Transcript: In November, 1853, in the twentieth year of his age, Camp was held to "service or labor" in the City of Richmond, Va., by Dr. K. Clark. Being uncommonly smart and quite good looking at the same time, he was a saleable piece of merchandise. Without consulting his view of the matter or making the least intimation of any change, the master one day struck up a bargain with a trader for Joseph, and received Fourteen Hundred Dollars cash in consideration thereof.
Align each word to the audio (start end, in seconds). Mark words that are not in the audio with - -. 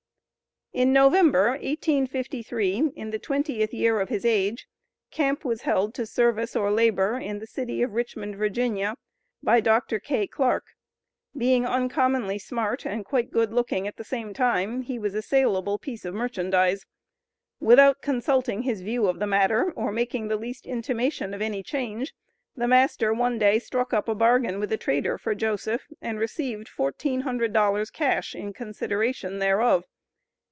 In 0.73 0.93
November, 0.93 1.49
1853, 1.49 2.93
in 2.95 3.09
the 3.11 3.19
twentieth 3.19 3.73
year 3.73 3.99
of 3.99 4.07
his 4.07 4.23
age, 4.23 4.69
Camp 5.11 5.43
was 5.43 5.63
held 5.63 5.93
to 5.95 6.05
"service 6.05 6.55
or 6.55 6.71
labor" 6.71 7.17
in 7.17 7.39
the 7.39 7.45
City 7.45 7.81
of 7.81 7.91
Richmond, 7.91 8.37
Va., 8.37 8.95
by 9.43 9.59
Dr. 9.59 9.99
K. 9.99 10.27
Clark. 10.27 10.67
Being 11.35 11.65
uncommonly 11.65 12.39
smart 12.39 12.85
and 12.85 13.03
quite 13.03 13.31
good 13.31 13.51
looking 13.51 13.85
at 13.85 13.97
the 13.97 14.05
same 14.05 14.33
time, 14.33 14.83
he 14.83 14.97
was 14.97 15.13
a 15.13 15.21
saleable 15.21 15.77
piece 15.77 16.05
of 16.05 16.13
merchandise. 16.13 16.85
Without 17.59 18.01
consulting 18.01 18.61
his 18.61 18.79
view 18.81 19.07
of 19.07 19.19
the 19.19 19.27
matter 19.27 19.71
or 19.73 19.91
making 19.91 20.29
the 20.29 20.37
least 20.37 20.65
intimation 20.65 21.33
of 21.33 21.41
any 21.41 21.61
change, 21.61 22.15
the 22.55 22.65
master 22.67 23.13
one 23.13 23.37
day 23.37 23.59
struck 23.59 23.91
up 23.93 24.07
a 24.07 24.15
bargain 24.15 24.57
with 24.57 24.71
a 24.71 24.77
trader 24.77 25.17
for 25.17 25.35
Joseph, 25.35 25.87
and 26.01 26.17
received 26.17 26.69
Fourteen 26.69 27.19
Hundred 27.21 27.51
Dollars 27.51 27.91
cash 27.91 28.33
in 28.33 28.53
consideration 28.53 29.39
thereof. 29.39 29.83